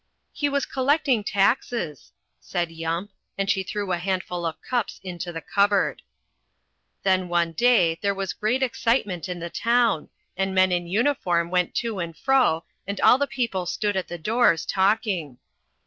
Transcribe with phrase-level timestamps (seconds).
[0.33, 5.41] "He was collecting taxes," said Yump, and she threw a handful of cups into the
[5.43, 6.01] cupboard.
[7.03, 11.75] Then one day there was great excitement in the town, and men in uniform went
[11.85, 15.37] to and fro and all the people stood at the doors talking.